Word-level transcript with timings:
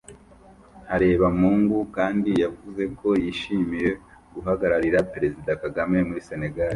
Harebamungu 0.89 1.77
kandi 1.95 2.31
yavuze 2.43 2.83
ko 2.99 3.07
yishimiye 3.23 3.89
guhagararira 4.33 4.99
Perezida 5.13 5.51
Kagame 5.61 5.95
muri 6.07 6.21
Sénégal 6.29 6.69